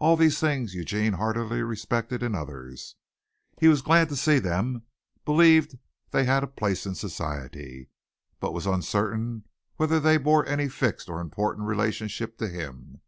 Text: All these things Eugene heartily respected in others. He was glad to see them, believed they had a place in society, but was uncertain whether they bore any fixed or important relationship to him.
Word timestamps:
All 0.00 0.16
these 0.16 0.40
things 0.40 0.72
Eugene 0.74 1.12
heartily 1.12 1.60
respected 1.60 2.22
in 2.22 2.34
others. 2.34 2.96
He 3.60 3.68
was 3.68 3.82
glad 3.82 4.08
to 4.08 4.16
see 4.16 4.38
them, 4.38 4.86
believed 5.26 5.76
they 6.10 6.24
had 6.24 6.42
a 6.42 6.46
place 6.46 6.86
in 6.86 6.94
society, 6.94 7.90
but 8.40 8.54
was 8.54 8.64
uncertain 8.64 9.44
whether 9.76 10.00
they 10.00 10.16
bore 10.16 10.46
any 10.46 10.70
fixed 10.70 11.10
or 11.10 11.20
important 11.20 11.66
relationship 11.66 12.38
to 12.38 12.48
him. 12.48 13.02